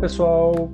pessoal, 0.00 0.70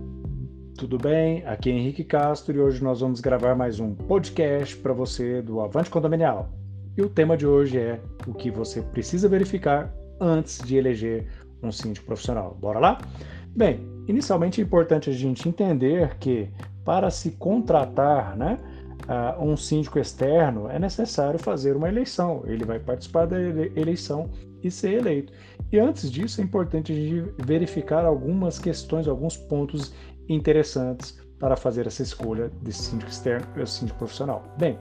tudo 0.78 0.96
bem? 0.98 1.44
Aqui 1.46 1.68
é 1.68 1.72
Henrique 1.72 2.04
Castro 2.04 2.56
e 2.56 2.60
hoje 2.60 2.80
nós 2.80 3.00
vamos 3.00 3.20
gravar 3.20 3.56
mais 3.56 3.80
um 3.80 3.92
podcast 3.92 4.76
para 4.76 4.92
você 4.92 5.42
do 5.42 5.60
Avante 5.60 5.90
Condominial. 5.90 6.48
E 6.96 7.02
o 7.02 7.08
tema 7.08 7.36
de 7.36 7.44
hoje 7.44 7.76
é 7.76 8.00
o 8.24 8.32
que 8.32 8.52
você 8.52 8.80
precisa 8.80 9.28
verificar 9.28 9.92
antes 10.20 10.60
de 10.64 10.76
eleger 10.76 11.26
um 11.60 11.72
síndico 11.72 12.06
profissional. 12.06 12.56
Bora 12.60 12.78
lá? 12.78 12.98
Bem, 13.48 13.80
inicialmente 14.06 14.60
é 14.60 14.64
importante 14.64 15.10
a 15.10 15.12
gente 15.12 15.48
entender 15.48 16.16
que 16.18 16.48
para 16.84 17.10
se 17.10 17.32
contratar, 17.32 18.36
né, 18.36 18.60
uh, 19.08 19.42
um 19.42 19.56
síndico 19.56 19.98
externo, 19.98 20.68
é 20.68 20.78
necessário 20.78 21.38
fazer 21.38 21.76
uma 21.76 21.88
eleição. 21.88 22.42
Ele 22.46 22.64
vai 22.64 22.78
participar 22.78 23.26
da 23.26 23.40
eleição 23.40 24.30
e 24.62 24.70
ser 24.70 24.94
eleito. 24.94 25.32
E 25.72 25.78
antes 25.78 26.10
disso, 26.10 26.40
é 26.40 26.44
importante 26.44 27.24
verificar 27.38 28.04
algumas 28.04 28.58
questões, 28.58 29.08
alguns 29.08 29.36
pontos 29.36 29.92
interessantes 30.28 31.18
para 31.38 31.56
fazer 31.56 31.86
essa 31.86 32.02
escolha 32.02 32.50
de 32.62 32.72
síndico 32.72 33.10
externo 33.10 33.46
e 33.56 33.66
síndico 33.66 33.98
profissional. 33.98 34.42
Bem, 34.58 34.78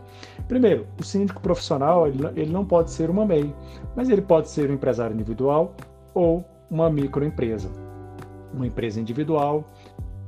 primeiro, 0.48 0.88
o 1.00 1.03
síndico 1.03 1.42
profissional 1.42 2.08
ele, 2.08 2.45
não 2.45 2.66
pode 2.66 2.92
ser 2.92 3.09
uma 3.09 3.26
MEI, 3.26 3.53
mas 3.95 4.09
ele 4.09 4.22
pode 4.22 4.50
ser 4.50 4.70
um 4.70 4.73
empresário 4.73 5.14
individual 5.14 5.76
ou 6.14 6.45
uma 6.70 6.89
microempresa. 6.89 7.70
Uma 8.53 8.67
empresa 8.67 9.02
individual 9.02 9.70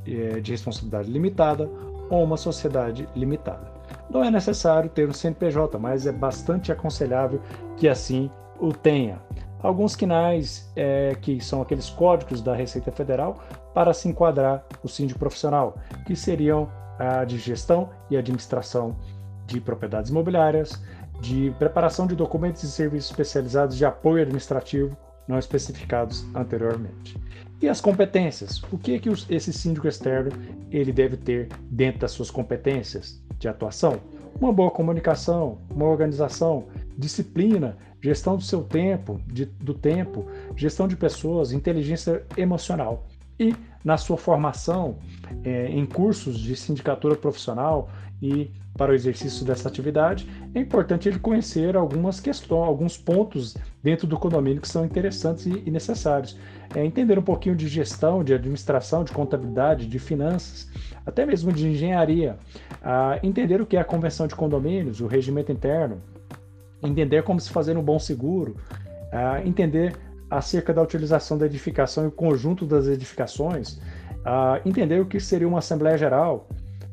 é, 0.06 0.42
de 0.42 0.52
responsabilidade 0.52 1.10
limitada 1.10 1.70
ou 2.10 2.24
uma 2.24 2.38
sociedade 2.38 3.08
limitada. 3.16 3.72
Não 4.10 4.24
é 4.24 4.32
necessário 4.32 4.90
ter 4.90 5.08
um 5.08 5.14
CNPJ, 5.14 5.78
mas 5.78 6.08
é 6.08 6.12
bastante 6.12 6.72
aconselhável 6.72 7.42
que 7.76 7.88
assim 7.88 8.30
o 8.60 8.74
tenha 8.74 9.22
alguns 9.62 9.96
quinais, 9.96 10.72
é, 10.76 11.16
que 11.22 11.44
são 11.44 11.62
aqueles 11.62 11.90
códigos 11.90 12.42
da 12.42 12.56
Receita 12.56 12.92
Federal, 12.92 13.38
para 13.74 13.94
se 13.94 14.08
enquadrar 14.08 14.64
o 14.84 14.88
síndico 14.88 15.20
profissional, 15.20 15.78
que 16.06 16.16
seriam 16.16 16.70
a 16.98 17.24
de 17.26 17.38
gestão 17.38 17.90
e 18.10 18.18
administração 18.18 18.96
de 19.46 19.62
propriedades 19.62 20.10
imobiliárias, 20.10 20.82
de 21.22 21.54
preparação 21.58 22.06
de 22.06 22.16
documentos 22.16 22.64
e 22.64 22.72
serviços 22.72 23.10
especializados 23.12 23.76
de 23.76 23.86
apoio 23.86 24.22
administrativo 24.22 24.96
não 25.28 25.38
especificados 25.38 26.26
anteriormente. 26.34 27.18
E 27.62 27.68
as 27.68 27.82
competências? 27.82 28.62
O 28.72 28.78
que 28.78 28.94
é 28.94 29.00
que 29.00 29.10
esse 29.30 29.52
síndico 29.52 29.88
externo 29.88 30.32
ele 30.72 30.92
deve 30.92 31.18
ter 31.18 31.50
dentro 31.64 32.02
das 32.02 32.12
suas 32.12 32.30
competências 32.30 33.22
de 33.40 33.48
atuação? 33.48 34.00
Uma 34.40 34.54
boa 34.54 34.70
comunicação, 34.70 35.58
uma 35.70 35.86
organização, 35.86 36.68
disciplina, 36.96 37.76
gestão 38.00 38.36
do 38.36 38.44
seu 38.44 38.64
tempo, 38.64 39.20
de, 39.26 39.46
do 39.46 39.74
tempo, 39.74 40.28
gestão 40.56 40.88
de 40.88 40.96
pessoas, 40.96 41.52
inteligência 41.52 42.24
emocional. 42.38 43.08
E 43.40 43.56
na 43.84 43.98
sua 43.98 44.18
formação 44.18 44.98
é, 45.44 45.68
em 45.70 45.86
cursos 45.86 46.38
de 46.40 46.56
sindicatura 46.56 47.16
profissional 47.16 47.90
e 48.22 48.52
para 48.76 48.92
o 48.92 48.96
exercício 48.96 49.46
dessa 49.46 49.68
atividade, 49.68 50.30
é 50.54 50.60
importante 50.60 51.10
ele 51.10 51.18
conhecer 51.18 51.76
algumas 51.76 52.20
questões, 52.20 52.68
alguns 52.68 52.96
pontos 52.96 53.56
dentro 53.82 54.06
do 54.06 54.18
condomínio 54.18 54.62
que 54.62 54.68
são 54.68 54.86
interessantes 54.86 55.46
e, 55.48 55.72
necessários. 55.72 56.38
É, 56.76 56.86
entender 56.86 57.18
um 57.18 57.24
pouquinho 57.24 57.56
de 57.56 57.68
gestão, 57.68 58.24
de 58.24 58.34
administração, 58.34 59.04
de 59.04 59.12
contabilidade, 59.12 59.88
de 59.88 59.98
finanças, 59.98 60.70
até 61.06 61.26
mesmo 61.26 61.52
de 61.52 61.68
engenharia. 61.68 62.38
Entender 63.24 63.62
o 63.62 63.66
que 63.66 63.78
é 63.78 63.80
a 63.80 63.86
convenção 63.86 64.28
de 64.28 64.36
condomínios, 64.36 65.02
o 65.02 65.08
regimento 65.08 65.52
interno, 65.52 66.02
entender 66.84 67.24
como 67.24 67.40
se 67.40 67.50
fazer 67.50 67.78
um 67.78 67.84
bom 67.84 67.98
seguro, 67.98 68.58
entender 69.44 69.96
acerca 70.30 70.74
da 70.74 70.82
utilização 70.82 71.38
da 71.38 71.46
edificação 71.46 72.06
e 72.06 72.08
o 72.08 72.12
conjunto 72.12 72.66
das 72.66 72.88
edificações, 72.88 73.80
uh, 74.26 74.62
entender 74.66 75.00
o 75.00 75.06
que 75.06 75.20
seria 75.20 75.48
uma 75.48 75.60
Assembleia 75.60 75.98
Geral, 75.98 76.48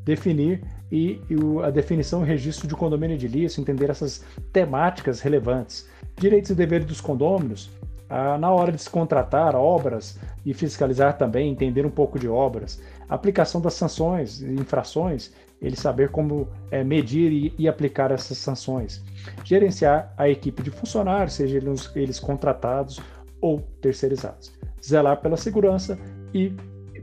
definir 0.04 0.62
e, 0.90 1.20
e 1.28 1.36
o, 1.36 1.62
a 1.62 1.70
definição 1.70 2.22
e 2.22 2.27
registro 2.27 2.68
de 2.68 2.74
condomínio 2.74 3.14
edilício, 3.14 3.61
entender 3.61 3.90
essas 3.90 4.24
temáticas 4.52 5.20
relevantes, 5.20 5.89
direitos 6.17 6.50
e 6.50 6.55
deveres 6.55 6.86
dos 6.86 7.00
condôminos, 7.00 7.70
uh, 8.11 8.39
na 8.39 8.50
hora 8.50 8.70
de 8.70 8.80
se 8.80 8.90
contratar 8.90 9.56
obras 9.56 10.18
e 10.45 10.55
fiscalizar 10.55 11.16
também, 11.16 11.51
entender 11.51 11.84
um 11.84 11.90
pouco 11.90 12.18
de 12.18 12.28
obras, 12.28 12.80
aplicação 13.08 13.61
das 13.61 13.74
sanções 13.74 14.40
e 14.40 14.52
infrações, 14.55 15.33
ele 15.61 15.77
saber 15.77 16.11
como 16.11 16.46
é, 16.70 16.84
medir 16.84 17.33
e, 17.33 17.55
e, 17.58 17.68
aplicar 17.68 18.11
essas 18.11 18.36
sanções, 18.36 19.02
gerenciar 19.45 20.12
a 20.18 20.28
equipe 20.28 20.62
de 20.62 20.70
funcionários, 20.70 21.34
seja 21.34 21.56
eles, 21.56 21.90
eles 21.96 22.20
contratados 22.20 23.01
ou 23.44 23.60
terceirizados, 23.82 24.50
zelar 24.82 25.20
pela 25.20 25.36
segurança 25.36 25.98
e 26.32 26.50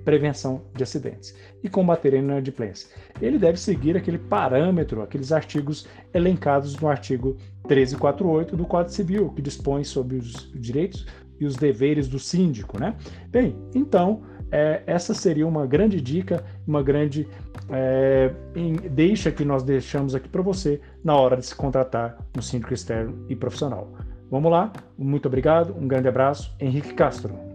prevenção 0.04 0.64
de 0.76 0.82
acidentes 0.82 1.38
e 1.64 1.70
combater 1.70 2.16
a 2.16 2.18
inadimplência. 2.18 2.90
Ele 3.22 3.38
deve 3.38 3.60
seguir 3.60 3.96
aquele 3.96 4.18
parâmetro, 4.18 5.04
aqueles 5.04 5.32
artigos 5.32 5.88
elencados 6.12 6.76
no 6.80 6.88
artigo 6.88 7.38
1348 7.68 8.58
do 8.58 8.66
Código 8.66 8.92
Civil, 8.92 9.30
que 9.30 9.42
dispõe 9.44 9.84
sobre 9.84 10.18
os 10.18 10.52
direitos 10.56 11.06
e 11.40 11.46
os 11.46 11.56
deveres 11.56 12.08
do 12.08 12.18
síndico, 12.18 12.80
né? 12.80 12.96
Bem, 13.30 13.56
então 13.76 14.24
é, 14.52 14.82
essa 14.88 15.14
seria 15.14 15.46
uma 15.46 15.68
grande 15.68 16.02
dica, 16.02 16.44
uma 16.66 16.82
grande 16.82 17.28
é, 17.70 18.34
em, 18.56 18.74
deixa 18.74 19.32
que 19.32 19.46
nós 19.46 19.62
deixamos 19.62 20.16
aqui 20.16 20.28
para 20.28 20.42
você 20.42 20.82
na 21.04 21.16
hora 21.16 21.38
de 21.38 21.46
se 21.46 21.54
contratar 21.54 22.18
um 22.36 22.42
síndico 22.42 22.74
externo 22.74 23.24
e 23.30 23.36
profissional. 23.36 23.94
Vamos 24.32 24.50
lá, 24.50 24.72
muito 24.98 25.26
obrigado, 25.26 25.76
um 25.78 25.86
grande 25.86 26.08
abraço, 26.08 26.56
Henrique 26.58 26.94
Castro. 26.94 27.51